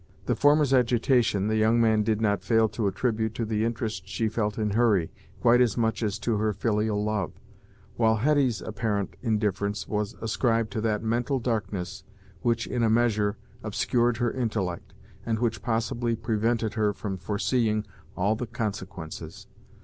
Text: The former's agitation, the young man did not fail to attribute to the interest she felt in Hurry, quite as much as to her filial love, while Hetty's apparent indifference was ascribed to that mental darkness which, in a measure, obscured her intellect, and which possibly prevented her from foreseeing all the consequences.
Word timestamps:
The 0.25 0.35
former's 0.35 0.73
agitation, 0.73 1.47
the 1.47 1.57
young 1.57 1.79
man 1.79 2.01
did 2.01 2.21
not 2.21 2.41
fail 2.41 2.67
to 2.69 2.87
attribute 2.87 3.35
to 3.35 3.45
the 3.45 3.63
interest 3.63 4.07
she 4.07 4.29
felt 4.29 4.57
in 4.57 4.71
Hurry, 4.71 5.11
quite 5.39 5.61
as 5.61 5.77
much 5.77 6.01
as 6.01 6.17
to 6.21 6.37
her 6.37 6.53
filial 6.53 7.03
love, 7.03 7.33
while 7.97 8.15
Hetty's 8.15 8.63
apparent 8.63 9.15
indifference 9.21 9.87
was 9.87 10.15
ascribed 10.19 10.71
to 10.71 10.81
that 10.81 11.03
mental 11.03 11.37
darkness 11.39 12.03
which, 12.41 12.65
in 12.65 12.81
a 12.81 12.89
measure, 12.89 13.37
obscured 13.63 14.17
her 14.17 14.31
intellect, 14.31 14.95
and 15.23 15.37
which 15.37 15.61
possibly 15.61 16.15
prevented 16.15 16.73
her 16.73 16.93
from 16.93 17.15
foreseeing 17.19 17.85
all 18.17 18.35
the 18.35 18.47
consequences. 18.47 19.45